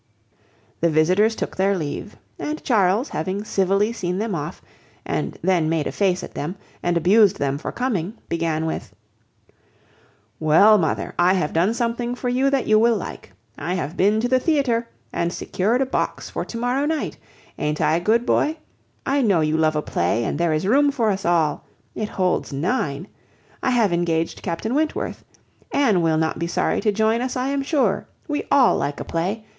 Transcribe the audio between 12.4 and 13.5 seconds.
that you will like.